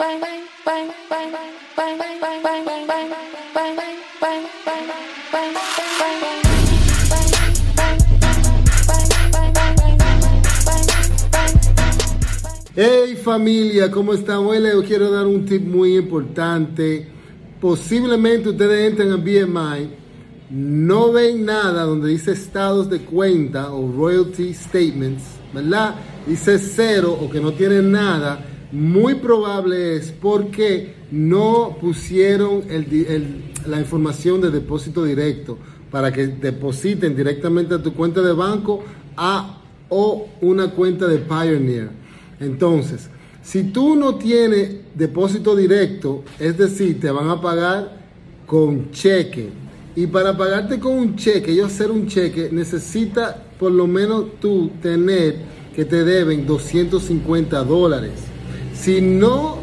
[0.00, 0.20] Hey
[13.24, 14.36] familia, ¿cómo están?
[14.36, 17.08] Hoy les quiero dar un tip muy importante.
[17.60, 19.90] Posiblemente ustedes entren a BMI,
[20.50, 25.96] no ven nada donde dice estados de cuenta o royalty statements, ¿verdad?
[26.24, 28.57] Dice cero o que no tienen nada.
[28.70, 32.64] Muy probable es porque no pusieron
[33.66, 35.56] la información de depósito directo
[35.90, 38.84] para que depositen directamente a tu cuenta de banco
[39.16, 41.90] a, o una cuenta de Pioneer.
[42.40, 43.08] Entonces,
[43.42, 47.96] si tú no tienes depósito directo, es decir, te van a pagar
[48.46, 49.48] con cheque.
[49.96, 54.70] Y para pagarte con un cheque, yo hacer un cheque, necesita por lo menos tú
[54.82, 55.36] tener
[55.74, 58.12] que te deben 250 dólares.
[58.80, 59.58] Si no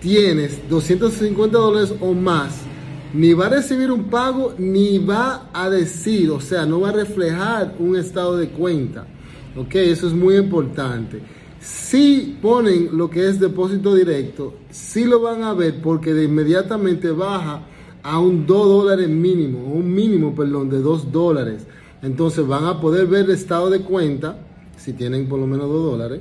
[0.00, 2.62] tienes 250 dólares o más,
[3.14, 6.92] ni va a recibir un pago, ni va a decir, o sea, no va a
[6.92, 9.06] reflejar un estado de cuenta.
[9.56, 11.22] Ok, eso es muy importante.
[11.60, 17.12] Si ponen lo que es depósito directo, si lo van a ver porque de inmediatamente
[17.12, 17.62] baja
[18.02, 21.64] a un 2 dólares mínimo, un mínimo, perdón, de 2 dólares.
[22.02, 24.38] Entonces van a poder ver el estado de cuenta,
[24.76, 26.20] si tienen por lo menos 2 dólares,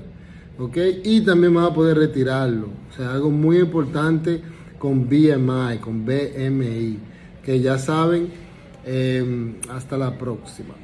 [0.59, 0.77] ¿ok?
[1.03, 2.67] Y también van a poder retirarlo.
[2.89, 4.41] O sea, algo muy importante
[4.77, 6.99] con BMI, con BMI,
[7.43, 8.29] que ya saben,
[8.85, 10.75] eh, hasta la próxima.